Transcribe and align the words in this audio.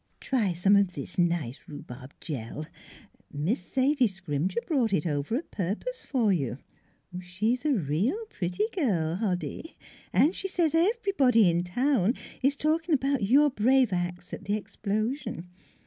t..." 0.19 0.27
Try 0.29 0.51
some 0.53 0.75
of 0.75 0.93
this 0.93 1.19
nice 1.19 1.59
rhubarb 1.67 2.13
jell. 2.19 2.65
Miss 3.31 3.69
332 3.69 4.31
NEIGHBORS 4.31 4.53
333 4.65 4.65
Sadie 4.65 4.65
Scrimger 4.65 4.67
brought 4.67 4.93
it 4.93 5.05
over 5.05 5.35
a 5.35 5.43
purpose 5.43 6.01
for 6.01 6.33
you. 6.33 6.57
She's 7.21 7.65
a 7.65 7.73
real 7.75 8.25
pretty 8.31 8.65
girl, 8.75 9.17
Hoddy; 9.17 9.75
and 10.11 10.33
she 10.33 10.47
says 10.47 10.73
everybody 10.73 11.47
in 11.51 11.63
town 11.63 12.15
is 12.41 12.55
talking 12.55 12.95
about 12.95 13.21
your 13.29 13.51
brave 13.51 13.93
acts 13.93 14.33
at 14.33 14.45
the 14.45 14.57
explosion. 14.57 15.47